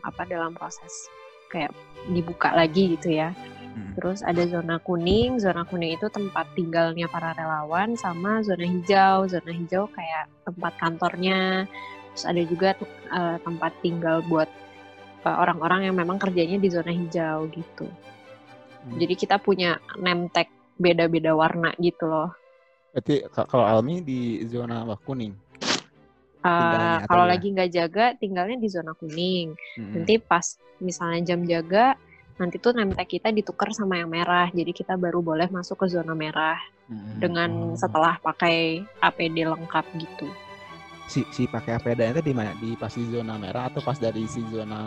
apa 0.04 0.28
dalam 0.28 0.52
proses 0.52 1.08
kayak 1.50 1.74
dibuka 2.08 2.54
lagi 2.54 2.96
gitu 2.96 3.18
ya. 3.18 3.34
Hmm. 3.74 3.92
Terus 3.98 4.22
ada 4.22 4.42
zona 4.46 4.78
kuning, 4.78 5.42
zona 5.42 5.66
kuning 5.66 5.98
itu 5.98 6.06
tempat 6.10 6.46
tinggalnya 6.54 7.10
para 7.10 7.34
relawan 7.34 7.98
sama 7.98 8.40
zona 8.46 8.64
hijau. 8.64 9.26
Zona 9.26 9.50
hijau 9.50 9.90
kayak 9.90 10.30
tempat 10.46 10.72
kantornya. 10.78 11.66
Terus 12.14 12.24
ada 12.26 12.42
juga 12.46 12.68
uh, 13.10 13.36
tempat 13.42 13.72
tinggal 13.82 14.22
buat 14.26 14.48
orang-orang 15.28 15.90
yang 15.90 15.96
memang 15.96 16.16
kerjanya 16.16 16.56
di 16.56 16.68
zona 16.72 16.88
hijau 16.88 17.50
gitu. 17.52 17.86
Hmm. 18.80 18.96
Jadi 18.96 19.14
kita 19.14 19.36
punya 19.36 19.76
name 20.00 20.32
tag 20.32 20.48
beda-beda 20.80 21.36
warna 21.36 21.76
gitu 21.76 22.08
loh. 22.08 22.32
Berarti 22.90 23.28
ka- 23.28 23.44
kalau 23.44 23.68
Almi 23.68 24.00
di 24.00 24.20
zona 24.48 24.82
kuning. 25.04 25.36
Uh, 26.40 27.04
kalau 27.04 27.28
ya? 27.28 27.36
lagi 27.36 27.52
nggak 27.52 27.70
jaga, 27.70 28.04
tinggalnya 28.16 28.56
di 28.56 28.68
zona 28.72 28.96
kuning. 28.96 29.52
Hmm. 29.76 29.92
Nanti 29.92 30.16
pas 30.16 30.56
misalnya 30.80 31.20
jam 31.20 31.44
jaga, 31.44 32.00
nanti 32.40 32.56
tuh 32.56 32.72
name 32.72 32.96
tag 32.96 33.04
kita 33.04 33.28
ditukar 33.28 33.76
sama 33.76 34.00
yang 34.00 34.08
merah. 34.08 34.48
Jadi 34.48 34.72
kita 34.72 34.96
baru 34.96 35.20
boleh 35.20 35.52
masuk 35.52 35.84
ke 35.84 35.92
zona 35.92 36.16
merah 36.16 36.56
Hmm. 36.88 37.20
dengan 37.22 37.50
Oh. 37.70 37.78
setelah 37.78 38.18
pakai 38.18 38.82
APD 38.98 39.46
lengkap 39.46 39.84
gitu. 39.94 40.26
Si 41.10 41.26
si 41.34 41.50
pakai 41.50 41.74
APD 41.74 42.14
itu 42.14 42.22
di 42.22 42.30
mana? 42.30 42.54
Di 42.54 42.78
pas 42.78 42.94
di 42.94 43.02
zona 43.10 43.34
merah 43.34 43.66
atau 43.66 43.82
pas 43.82 43.98
dari 43.98 44.22
si 44.30 44.38
zona 44.46 44.80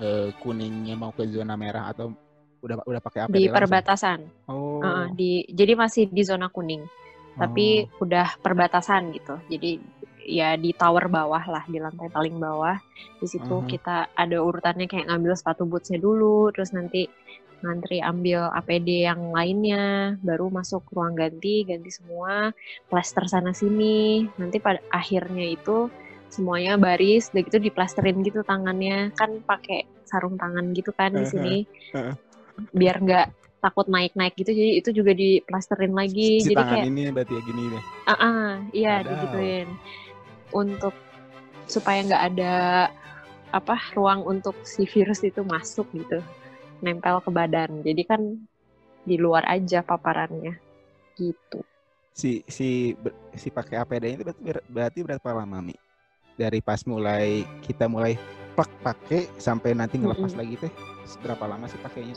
eh, 0.00 0.32
kuningnya 0.40 0.96
mau 0.96 1.12
ke 1.12 1.28
zona 1.28 1.52
merah 1.54 1.92
atau 1.92 2.16
udah 2.64 2.80
udah 2.88 3.00
pakai 3.04 3.28
APD 3.28 3.36
Di 3.36 3.40
langsung? 3.44 3.56
perbatasan. 3.60 4.18
Oh. 4.48 4.80
Uh, 4.80 5.06
di 5.12 5.44
jadi 5.52 5.76
masih 5.76 6.08
di 6.08 6.24
zona 6.24 6.48
kuning, 6.48 6.80
tapi 7.36 7.84
Oh. 7.84 8.08
udah 8.08 8.40
perbatasan 8.40 9.12
gitu. 9.12 9.36
Jadi 9.52 9.76
ya 10.24 10.56
di 10.56 10.72
tower 10.72 11.08
bawah 11.08 11.44
lah, 11.44 11.64
di 11.68 11.76
lantai 11.76 12.08
paling 12.08 12.40
bawah. 12.40 12.76
Di 13.20 13.26
situ 13.28 13.60
Mhm. 13.60 13.68
kita 13.68 13.96
ada 14.16 14.36
urutannya 14.40 14.88
kayak 14.88 15.08
ngambil 15.12 15.36
sepatu 15.36 15.68
bootsnya 15.68 16.00
dulu, 16.00 16.48
terus 16.52 16.72
nanti 16.72 17.04
ngantri 17.60 18.00
ambil 18.00 18.48
APD 18.56 19.04
yang 19.04 19.32
lainnya, 19.36 20.16
baru 20.24 20.48
masuk 20.48 20.88
ruang 20.92 21.12
ganti, 21.12 21.68
ganti 21.68 21.92
semua, 21.92 22.52
plaster 22.88 23.28
sana 23.28 23.52
sini. 23.52 24.24
Nanti 24.40 24.58
pada 24.58 24.80
akhirnya 24.88 25.44
itu 25.44 25.92
semuanya 26.30 26.78
baris, 26.80 27.28
udah 27.34 27.42
gitu 27.42 27.58
diplasterin 27.58 28.22
gitu 28.22 28.40
tangannya, 28.46 29.10
kan 29.18 29.42
pakai 29.44 29.84
sarung 30.06 30.38
tangan 30.38 30.70
gitu 30.72 30.94
kan 30.94 31.10
di 31.10 31.26
sini, 31.26 31.56
biar 32.70 32.96
nggak 33.02 33.26
takut 33.60 33.86
naik-naik 33.92 34.32
gitu, 34.40 34.56
jadi 34.56 34.72
itu 34.80 34.90
juga 34.96 35.12
diplasterin 35.12 35.92
lagi. 35.92 36.40
si 36.40 36.48
jadi 36.48 36.64
tangan 36.64 36.74
kayak 36.80 36.86
ini 36.88 37.02
berarti 37.12 37.32
ya 37.36 37.42
gini 37.44 37.62
deh. 37.68 37.82
Ah, 38.08 38.12
ah, 38.16 38.48
iya 38.72 38.94
Wadaw. 39.02 39.10
digituin. 39.12 39.68
Untuk 40.50 40.94
supaya 41.68 42.00
nggak 42.02 42.24
ada 42.34 42.54
apa 43.50 43.76
ruang 43.98 44.22
untuk 44.24 44.54
si 44.62 44.86
virus 44.86 45.26
itu 45.26 45.42
masuk 45.42 45.86
gitu, 45.92 46.22
nempel 46.84 47.16
ke 47.24 47.30
badan. 47.38 47.70
Jadi 47.86 48.02
kan 48.10 48.22
di 49.08 49.16
luar 49.24 49.44
aja 49.54 49.78
paparannya, 49.90 50.52
gitu. 51.20 51.58
Si 52.20 52.32
si 52.56 52.68
si 53.40 53.48
pakai 53.56 53.76
APD 53.82 54.04
itu 54.14 54.22
berarti, 54.26 54.42
ber- 54.44 54.66
berarti 54.74 54.98
berapa 55.06 55.28
lama 55.40 55.58
Mi? 55.64 55.76
Dari 56.40 56.60
pas 56.68 56.82
mulai 56.92 57.44
kita 57.66 57.86
mulai 57.94 58.14
plak 58.56 58.70
pakai 58.86 59.22
sampai 59.46 59.70
nanti 59.78 59.96
ngelepas 60.02 60.32
Mm-mm. 60.32 60.40
lagi 60.40 60.54
teh 60.62 60.72
berapa 61.24 61.44
lama 61.50 61.66
sih 61.70 61.80
pakainya? 61.80 62.16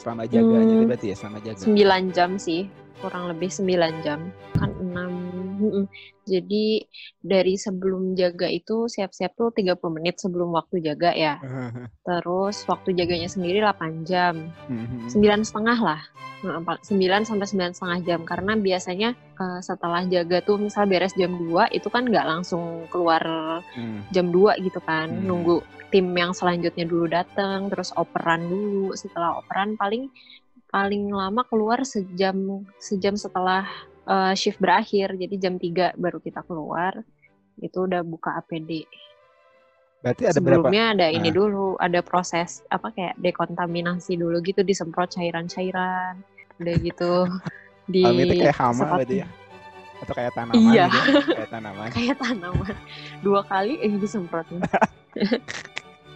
Selama 0.00 0.24
jaganya 0.30 0.76
Hmm. 0.76 0.88
berarti 0.88 1.12
ya 1.12 1.16
selama 1.18 1.40
jaga. 1.44 1.68
9 1.68 2.04
jam 2.16 2.30
sih, 2.46 2.60
kurang 2.98 3.30
lebih 3.30 3.48
9 3.48 4.02
jam. 4.02 4.32
Kan 4.54 4.70
6. 4.74 5.12
mm-mm. 5.60 5.84
Jadi 6.24 6.82
dari 7.16 7.54
sebelum 7.54 8.14
jaga 8.14 8.46
itu 8.46 8.86
siap-siap 8.86 9.34
tuh 9.34 9.50
30 9.50 9.76
menit 9.90 10.18
sebelum 10.18 10.50
waktu 10.50 10.82
jaga 10.82 11.10
ya. 11.12 11.34
Terus 12.06 12.64
waktu 12.64 12.92
jaganya 12.92 13.28
sendiri 13.28 13.60
8 13.60 14.02
jam. 14.02 14.50
Mhm. 14.66 15.10
sembilan 15.10 15.40
setengah 15.42 15.78
lah 15.78 16.02
Nah, 16.40 16.56
empat- 16.56 16.88
sembilan 16.88 17.28
sampai 17.28 17.44
sembilan 17.44 17.72
setengah 17.76 17.98
jam 18.00 18.20
karena 18.24 18.56
biasanya 18.56 19.12
eh, 19.12 19.60
setelah 19.60 20.08
jaga 20.08 20.40
tuh 20.40 20.56
misal 20.56 20.88
beres 20.88 21.12
jam 21.12 21.36
2 21.36 21.68
itu 21.68 21.92
kan 21.92 22.08
nggak 22.08 22.24
langsung 22.24 22.88
keluar 22.88 23.20
Hmm. 23.76 24.08
jam 24.08 24.32
2 24.32 24.56
gitu 24.56 24.80
kan 24.80 25.12
Hmm. 25.12 25.28
nunggu 25.28 25.60
tim 25.92 26.08
yang 26.16 26.32
selanjutnya 26.32 26.88
dulu 26.88 27.12
datang 27.12 27.68
terus 27.68 27.92
operan 27.92 28.48
dulu 28.48 28.96
setelah 28.96 29.36
operan 29.36 29.76
paling 29.76 30.08
paling 30.70 31.10
lama 31.10 31.42
keluar 31.44 31.82
sejam 31.82 32.34
sejam 32.78 33.14
setelah 33.14 33.66
eh, 34.04 34.32
shift 34.32 34.56
berakhir 34.56 35.12
jadi 35.14 35.34
jam 35.36 35.54
3 35.56 35.92
baru 35.94 36.18
kita 36.18 36.42
keluar 36.42 37.02
itu 37.58 37.76
udah 37.76 38.00
buka 38.00 38.38
APD 38.38 38.86
Berarti 40.00 40.24
ada 40.24 40.40
berapa? 40.40 40.64
sebelumnya 40.64 40.84
ada 40.96 41.06
ini 41.12 41.28
Nah. 41.28 41.36
dulu 41.36 41.66
ada 41.76 42.00
proses 42.00 42.64
apa 42.66 42.88
kayak 42.88 43.20
dekontaminasi 43.20 44.16
dulu 44.16 44.40
gitu 44.40 44.64
disemprot 44.64 45.12
cairan-cairan 45.12 46.16
udah 46.56 46.74
gitu 46.80 47.12
di 47.92 48.04
itu 48.24 48.34
kayak 48.40 48.56
hama 48.56 48.96
berarti 48.96 49.20
ya? 49.20 49.28
Atau 50.00 50.14
kayak 50.16 50.32
tanaman 50.32 50.64
Iya. 50.64 50.84
gitu? 50.88 50.96
ya? 50.96 51.04
Kayak 51.36 51.50
tanaman. 51.52 51.88
kayak 51.98 52.16
tanaman 52.16 52.76
dua 53.20 53.40
kali 53.44 53.74
eh 53.76 53.92
disemprotnya 53.92 54.64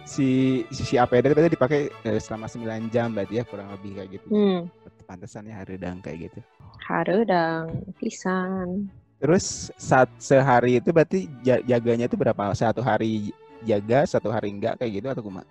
Si 0.05 0.27
si 0.69 0.95
APD 0.95 1.25
itu 1.27 1.35
berarti 1.35 1.53
dipakai 1.57 1.81
eh, 2.05 2.19
selama 2.21 2.45
9 2.45 2.87
jam 2.93 3.09
berarti 3.09 3.41
ya 3.41 3.43
kurang 3.43 3.73
lebih 3.73 3.97
kayak 3.97 4.09
gitu. 4.13 4.27
hmm 4.29 4.69
Pantesan 5.05 5.49
ya 5.49 5.61
haridang 5.61 5.97
kayak 6.01 6.29
gitu. 6.29 6.39
harudang 6.85 7.65
pisan 7.97 8.89
Terus 9.17 9.73
saat 9.79 10.11
sehari 10.21 10.77
itu 10.77 10.93
berarti 10.93 11.25
ja- 11.41 11.63
jaganya 11.63 12.05
itu 12.05 12.13
berapa? 12.19 12.53
Satu 12.53 12.85
hari 12.85 13.33
jaga, 13.65 14.05
satu 14.05 14.29
hari 14.29 14.53
enggak 14.53 14.77
kayak 14.77 15.01
gitu 15.01 15.07
atau 15.09 15.23
kumaha? 15.25 15.45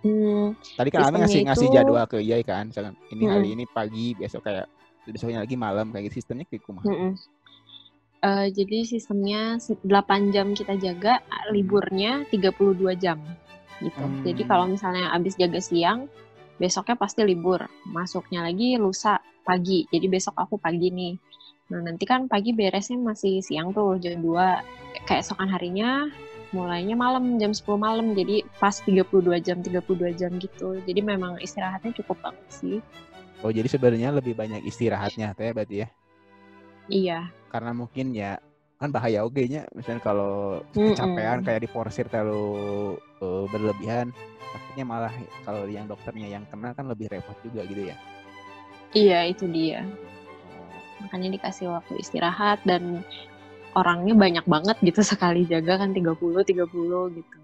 hmm 0.00 0.56
Tadi 0.78 0.88
kan 0.94 1.00
Almi 1.04 1.18
ngasih 1.20 1.42
Sistemnya 1.42 1.52
ngasih 1.52 1.66
itu- 1.68 1.74
jadwal 1.76 2.06
ke 2.08 2.18
Yai 2.22 2.42
kan, 2.46 2.64
misalkan 2.70 2.94
ini 3.12 3.24
hari 3.28 3.46
Mm-mm. 3.50 3.54
ini 3.58 3.64
pagi, 3.68 4.14
besok 4.16 4.40
kayak 4.46 4.64
besoknya 5.04 5.42
lagi 5.44 5.56
malam 5.58 5.90
kayak 5.92 6.08
gitu 6.08 6.22
sistemnya 6.22 6.46
kayak 6.48 6.62
kumaha? 6.64 6.86
mm-mm. 6.88 7.12
Eh, 8.18 8.46
jadi 8.50 8.78
sistemnya 8.82 9.62
se- 9.62 9.78
8 9.86 10.34
jam 10.34 10.50
kita 10.50 10.74
jaga 10.74 11.22
liburnya 11.54 12.26
32 12.30 12.94
jam 12.98 13.18
gitu. 13.82 13.98
Hmm. 13.98 14.22
jadi 14.26 14.42
kalau 14.46 14.66
misalnya 14.66 15.14
abis 15.14 15.38
jaga 15.38 15.60
siang 15.62 16.10
besoknya 16.58 16.98
pasti 16.98 17.22
libur. 17.22 17.64
Masuknya 17.88 18.44
lagi 18.44 18.76
lusa 18.76 19.22
pagi. 19.46 19.86
Jadi 19.88 20.06
besok 20.10 20.34
aku 20.36 20.58
pagi 20.58 20.90
nih. 20.90 21.14
Nah 21.72 21.80
nanti 21.86 22.04
kan 22.04 22.26
pagi 22.26 22.52
beresnya 22.52 22.98
masih 22.98 23.40
siang 23.40 23.70
tuh 23.72 23.96
jam 24.02 24.18
2 24.20 25.06
keesokan 25.06 25.48
harinya 25.48 26.10
mulainya 26.50 26.96
malam 26.98 27.38
jam 27.38 27.54
10 27.54 27.64
malam. 27.78 28.12
Jadi 28.12 28.42
pas 28.58 28.74
32 28.82 29.38
jam 29.40 29.62
32 29.62 30.18
jam 30.18 30.30
gitu. 30.36 30.76
Jadi 30.82 31.00
memang 31.00 31.38
istirahatnya 31.38 31.94
cukup 32.02 32.18
banget 32.20 32.46
sih. 32.50 32.78
Oh 33.46 33.54
jadi 33.54 33.70
sebenarnya 33.70 34.10
lebih 34.18 34.34
banyak 34.34 34.66
istirahatnya 34.66 35.32
teh 35.38 35.54
berarti 35.54 35.86
ya? 35.86 35.88
iya. 36.90 37.20
Karena 37.52 37.70
mungkin 37.70 38.10
ya 38.16 38.42
kan 38.78 38.88
bahaya 38.94 39.26
oke 39.26 39.42
nya. 39.50 39.66
Misalnya 39.74 40.02
kalau 40.02 40.62
kecapean 40.70 41.42
kayak 41.42 41.66
diporsir 41.66 42.06
terlalu 42.06 42.96
eh, 43.18 43.44
berlebihan 43.50 44.14
takutnya 44.48 44.84
malah 44.86 45.12
kalau 45.44 45.68
yang 45.68 45.84
dokternya 45.84 46.38
yang 46.38 46.44
kena 46.48 46.72
kan 46.72 46.88
lebih 46.88 47.10
repot 47.10 47.36
juga 47.44 47.66
gitu 47.66 47.90
ya. 47.90 47.96
Iya 48.94 49.20
itu 49.28 49.44
dia. 49.50 49.84
Makanya 51.04 51.36
dikasih 51.36 51.68
waktu 51.68 52.00
istirahat 52.00 52.62
dan 52.64 53.04
orangnya 53.76 54.16
banyak 54.16 54.44
banget 54.48 54.76
gitu 54.80 55.02
sekali 55.12 55.44
jaga 55.44 55.82
kan 55.84 55.92
30 55.92 56.46
30 56.46 57.18
gitu. 57.18 57.38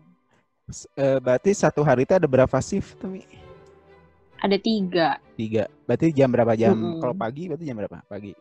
Eh, 0.97 1.19
berarti 1.21 1.53
satu 1.53 1.85
hari 1.85 2.09
itu 2.09 2.17
ada 2.17 2.25
berapa 2.25 2.57
shift 2.65 2.97
tuh 2.97 3.13
Mi? 3.13 3.23
ada 4.45 4.61
tiga. 4.61 5.17
Tiga. 5.41 5.65
Berarti 5.89 6.13
jam 6.13 6.29
berapa 6.29 6.53
jam? 6.53 6.77
Mm-mm. 6.77 7.01
kalau 7.01 7.17
pagi 7.17 7.49
berarti 7.49 7.65
jam 7.65 7.77
berapa? 7.81 8.05
Pagi 8.05 8.33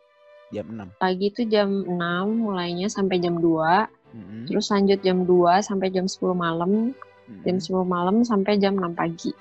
jam 0.50 0.66
6 0.66 0.96
pagi 0.96 1.26
itu 1.28 1.42
jam 1.44 1.68
6 1.82 1.96
mulainya 2.28 2.86
sampai 2.86 3.16
jam 3.18 3.36
2 3.36 4.14
Mm-mm. 4.14 4.46
terus 4.46 4.70
lanjut 4.70 4.98
jam 5.00 5.24
2 5.24 5.58
sampai 5.60 5.90
jam 5.90 6.06
10 6.06 6.34
malam. 6.34 6.94
Mm-mm. 7.26 7.42
jam 7.42 7.56
10 7.58 7.82
malam 7.82 8.16
sampai 8.22 8.60
jam 8.60 8.76
6 8.76 8.94
pagi. 8.94 9.32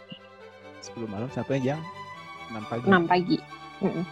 10 0.82 1.06
malam 1.06 1.30
sampai 1.30 1.62
jam 1.62 1.78
6 2.50 2.64
pagi. 2.66 2.86
6 2.90 3.06
pagi. 3.06 3.38
Mm-mm. 3.84 4.04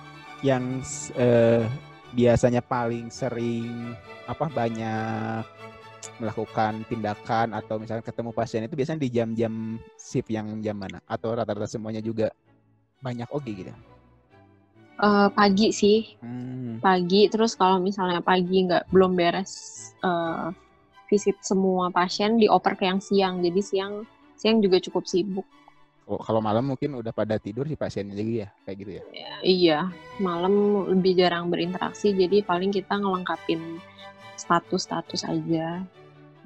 yang 0.41 0.63
s- 0.81 1.10
eh, 1.15 1.65
biasanya 2.12 2.62
paling 2.62 3.10
sering 3.10 3.95
apa 4.25 4.45
banyak 4.48 5.41
melakukan 6.17 6.86
tindakan 6.86 7.53
atau 7.53 7.81
misalnya 7.81 8.05
ketemu 8.05 8.29
pasien 8.29 8.65
itu 8.65 8.77
biasanya 8.77 9.01
di 9.01 9.10
jam-jam 9.10 9.53
shift 9.98 10.29
yang 10.29 10.62
jam 10.62 10.77
mana? 10.77 11.01
Atau 11.05 11.33
rata-rata 11.33 11.65
semuanya 11.65 12.01
juga 12.01 12.29
banyak? 13.00 13.25
Oke 13.33 13.50
gitu 13.53 13.74
Eh, 15.01 15.27
pagi 15.34 15.70
sih. 15.74 16.00
Hmm. 16.22 16.77
pagi 16.81 17.29
terus 17.29 17.53
kalau 17.53 17.77
misalnya 17.77 18.25
pagi 18.25 18.65
nggak 18.65 18.89
belum 18.89 19.13
beres 19.13 19.53
eh, 20.01 20.50
visit 21.10 21.38
semua 21.46 21.89
pasien 21.89 22.38
dioper 22.38 22.77
ke 22.77 22.86
yang 22.86 23.01
siang. 23.01 23.41
Jadi 23.41 23.62
siang 23.62 24.05
siang 24.38 24.62
juga 24.62 24.77
cukup 24.81 25.05
sibuk. 25.05 25.46
Kalau- 26.05 26.22
kalau 26.25 26.41
malam 26.41 26.65
mungkin 26.74 26.98
udah 26.98 27.13
pada 27.13 27.38
tidur 27.38 27.65
si 27.70 27.77
pasiennya 27.77 28.17
juga 28.17 28.34
ya? 28.46 28.50
Kayak 28.65 28.77
gitu 28.77 28.91
ya 28.98 29.03
Iya, 29.41 29.79
malam 30.22 30.86
lebih 30.86 31.17
jarang 31.17 31.50
berinteraksi, 31.50 32.13
jadi 32.13 32.46
paling 32.46 32.70
kita 32.70 33.01
ngelengkapin 33.01 33.81
status-status 34.38 35.25
aja, 35.25 35.81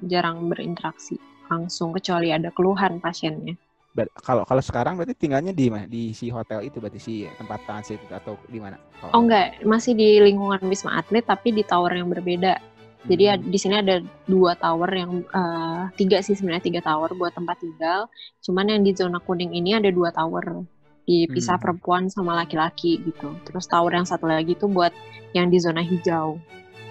jarang 0.00 0.48
berinteraksi 0.48 1.20
langsung 1.52 1.92
kecuali 1.92 2.32
ada 2.32 2.48
keluhan 2.52 2.96
pasiennya. 3.00 3.56
Ber- 3.96 4.12
Kalau 4.20 4.44
kalau 4.44 4.60
sekarang 4.60 5.00
berarti 5.00 5.16
tinggalnya 5.16 5.56
di 5.56 5.72
mana? 5.72 5.88
Di 5.88 6.12
si 6.12 6.28
hotel 6.28 6.68
itu 6.68 6.76
berarti 6.76 7.00
si 7.00 7.14
tempat 7.40 7.64
transit 7.64 7.96
itu 7.96 8.12
atau 8.12 8.36
di 8.44 8.60
mana? 8.60 8.76
Kalau- 9.00 9.16
Oh 9.16 9.20
enggak, 9.24 9.64
masih 9.64 9.96
di 9.96 10.20
lingkungan 10.20 10.60
Wisma 10.68 11.00
Atlet 11.00 11.24
tapi 11.24 11.56
di 11.56 11.64
tower 11.64 11.96
yang 11.96 12.12
berbeda. 12.12 12.60
Jadi 13.06 13.24
Hmm. 13.24 13.40
di 13.48 13.56
sini 13.56 13.80
ada 13.80 14.02
dua 14.26 14.52
tower 14.58 14.90
yang 14.92 15.24
eh, 15.24 15.82
tiga 15.96 16.20
sih 16.20 16.36
sebenarnya 16.36 16.60
tiga 16.60 16.80
tower 16.84 17.16
buat 17.16 17.32
tempat 17.32 17.56
tinggal. 17.56 18.12
Cuman 18.44 18.68
yang 18.68 18.84
di 18.84 18.92
zona 18.92 19.16
kuning 19.16 19.56
ini 19.56 19.72
ada 19.72 19.88
dua 19.88 20.12
tower 20.12 20.60
dipisah 21.06 21.56
Hmm. 21.56 21.62
perempuan 21.62 22.10
sama 22.10 22.34
laki-laki 22.34 22.98
gitu. 23.00 23.32
Terus 23.46 23.64
tower 23.64 23.94
yang 23.94 24.04
satu 24.04 24.26
lagi 24.26 24.58
tuh 24.58 24.68
buat 24.68 24.90
yang 25.32 25.48
di 25.48 25.56
zona 25.56 25.80
hijau. 25.80 26.36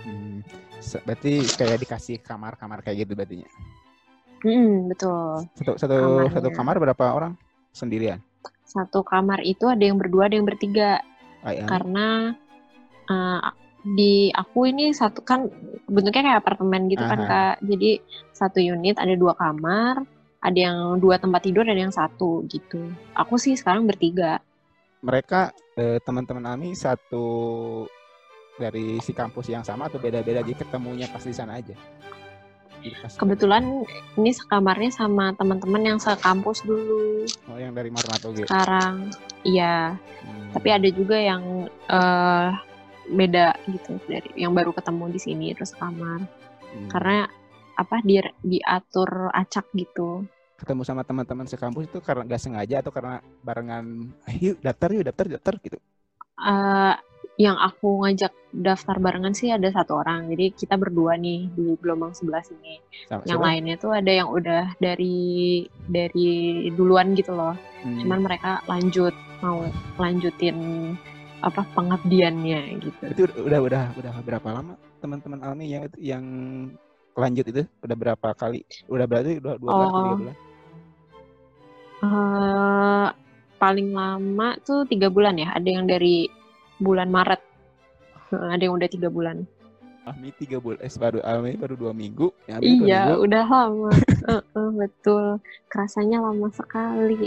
Hmm, 0.07 0.39
berarti 1.03 1.43
kayak 1.53 1.83
dikasih 1.83 2.23
kamar-kamar 2.23 2.79
kayak 2.79 3.03
gitu 3.03 3.13
berarti. 3.13 3.43
Hmm, 4.45 4.93
betul. 4.93 5.49
Satu 5.57 5.71
satu 5.81 5.97
Kamarnya. 5.97 6.33
satu 6.37 6.49
kamar 6.53 6.75
berapa 6.77 7.05
orang? 7.17 7.33
Sendirian. 7.73 8.21
Satu 8.61 9.01
kamar 9.01 9.41
itu 9.41 9.65
ada 9.65 9.81
yang 9.81 9.97
berdua, 9.97 10.29
ada 10.29 10.37
yang 10.37 10.45
bertiga. 10.45 11.01
Kayak 11.41 11.65
Karena 11.65 12.07
eh, 13.09 13.41
di 13.85 14.29
aku 14.29 14.69
ini 14.69 14.93
satu 14.93 15.25
kan 15.25 15.49
bentuknya 15.89 16.33
kayak 16.33 16.39
apartemen 16.45 16.85
gitu 16.93 17.01
kan 17.01 17.19
Aha. 17.25 17.29
kak. 17.29 17.55
Jadi 17.65 18.01
satu 18.33 18.61
unit 18.61 19.01
ada 19.01 19.17
dua 19.17 19.33
kamar, 19.33 20.05
ada 20.45 20.59
yang 20.61 21.01
dua 21.01 21.17
tempat 21.17 21.41
tidur, 21.41 21.65
ada 21.65 21.77
yang 21.77 21.93
satu 21.93 22.45
gitu. 22.45 22.93
Aku 23.17 23.41
sih 23.41 23.57
sekarang 23.57 23.89
bertiga. 23.89 24.37
mereka 25.05 25.53
eh, 25.77 26.01
teman-teman 26.01 26.57
Ami 26.57 26.73
satu 26.73 27.85
dari 28.57 28.97
si 29.05 29.13
kampus 29.13 29.53
yang 29.53 29.61
sama 29.61 29.85
atau 29.85 30.01
beda-beda 30.01 30.41
jadi 30.41 30.65
ketemunya 30.65 31.05
pas 31.13 31.21
di 31.21 31.29
sana 31.29 31.61
aja. 31.61 31.77
Kebetulan 33.17 33.83
ini 34.15 34.31
sekamarnya 34.31 34.91
sama 34.91 35.33
teman-teman 35.33 35.81
yang 35.81 35.99
sekampus 35.99 36.61
dulu. 36.61 37.25
oh, 37.49 37.57
yang 37.57 37.73
dari 37.73 37.89
Marmato 37.89 38.29
gitu. 38.33 38.45
Sekarang 38.45 39.09
iya, 39.41 39.97
Hmm. 40.25 40.49
tapi 40.53 40.69
ada 40.73 40.89
juga 40.89 41.17
yang 41.17 41.43
eh 41.87 42.49
beda 43.05 43.53
gitu 43.69 44.01
dari 44.09 44.33
yang 44.33 44.51
baru 44.51 44.73
ketemu 44.73 45.05
di 45.13 45.19
sini 45.21 45.45
terus 45.53 45.73
kamar. 45.73 46.25
Hmm. 46.73 46.89
Karena 46.89 47.29
apa 47.75 47.99
di 48.01 48.17
diatur 48.41 49.29
acak 49.31 49.67
gitu. 49.73 50.25
ketemu 50.55 50.87
sama 50.87 51.03
teman-teman 51.03 51.43
sekampus 51.43 51.83
itu 51.83 51.99
karena 51.99 52.23
nggak 52.23 52.39
sengaja 52.39 52.79
atau 52.79 52.87
karena 52.87 53.19
barengan 53.43 54.07
"Ayo, 54.23 54.55
yuk 54.55 54.63
daftar 54.63 54.89
yuk 54.95 55.03
daftar 55.03 55.25
daftar 55.27 55.53
gitu. 55.59 55.77
eh 56.39 56.95
yang 57.35 57.59
aku 57.59 57.99
ngajak 57.99 58.31
daftar 58.55 58.95
barengan 58.95 59.35
sih 59.35 59.51
ada 59.51 59.67
satu 59.67 59.99
orang. 59.99 60.31
Jadi 60.31 60.55
kita 60.55 60.79
berdua 60.79 61.19
nih 61.19 61.51
di 61.51 61.75
gelombang 61.77 62.15
sebelah 62.15 62.39
sini. 62.39 62.79
Sama 63.05 63.27
Yang 63.27 63.35
siapa? 63.35 63.45
lainnya 63.45 63.75
tuh 63.75 63.91
ada 63.91 64.11
yang 64.13 64.29
udah 64.31 64.63
dari 64.79 65.17
dari 65.85 66.29
duluan 66.71 67.11
gitu 67.11 67.35
loh. 67.35 67.59
Hmm. 67.83 67.99
Cuman 67.99 68.19
mereka 68.23 68.63
lanjut 68.65 69.11
mau 69.43 69.67
lanjutin 69.99 70.57
apa 71.43 71.61
pengabdiannya 71.75 72.61
gitu. 72.81 73.03
itu 73.05 73.21
udah 73.37 73.59
udah 73.61 73.83
udah 73.93 74.13
berapa 74.23 74.47
lama 74.49 74.73
teman-teman 74.97 75.39
Almi 75.45 75.65
yang 75.69 75.83
yang 75.99 76.25
lanjut 77.13 77.45
itu 77.45 77.61
udah 77.83 77.95
berapa 77.99 78.27
kali? 78.33 78.63
Udah 78.87 79.05
berarti 79.05 79.37
dua 79.37 79.59
bulan 79.59 79.75
atau 79.75 79.91
tiga 79.91 80.07
Oh. 80.07 80.17
bulan? 80.17 80.35
eh 81.95 83.07
paling 83.55 83.89
lama 83.91 84.49
tuh 84.63 84.83
tiga 84.85 85.07
bulan 85.07 85.35
ya. 85.35 85.51
Ada 85.51 85.69
yang 85.69 85.85
dari 85.85 86.27
bulan 86.79 87.09
Maret. 87.11 87.41
Ada 88.31 88.61
yang 88.67 88.75
udah 88.75 88.89
tiga 88.89 89.07
bulan. 89.07 89.47
Almi 90.05 90.29
tiga 90.37 90.61
bulan, 90.61 90.77
eh 90.85 90.93
baru 90.93 91.17
Almi 91.25 91.57
baru 91.57 91.73
dua 91.73 91.89
minggu. 91.89 92.29
Almi 92.45 92.77
dua 92.77 92.85
Iya, 92.85 93.01
minggu. 93.09 93.25
udah 93.25 93.43
lama. 93.49 93.91
Heeh, 94.29 94.67
betul. 94.77 95.25
Kerasanya 95.65 96.21
lama 96.21 96.47
sekali. 96.53 97.25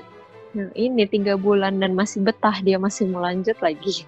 Nah, 0.54 0.70
ini 0.78 1.04
tiga 1.10 1.34
bulan 1.34 1.82
dan 1.82 1.98
masih 1.98 2.22
betah 2.22 2.54
dia 2.62 2.78
masih 2.78 3.10
mau 3.10 3.20
lanjut 3.20 3.58
lagi. 3.58 4.06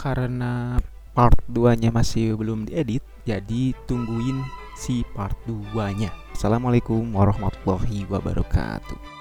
Karena 0.00 0.80
part 1.12 1.36
2-nya 1.52 1.92
masih 1.92 2.32
belum 2.40 2.64
diedit, 2.64 3.04
jadi 3.28 3.76
tungguin 3.84 4.40
si 4.72 5.04
part 5.12 5.36
2-nya. 5.44 6.08
Assalamualaikum 6.32 7.12
warahmatullahi 7.12 8.08
wabarakatuh. 8.08 9.19